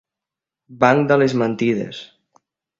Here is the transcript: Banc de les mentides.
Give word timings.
Banc 0.85 1.05
de 1.13 1.19
les 1.23 1.37
mentides. 1.43 2.03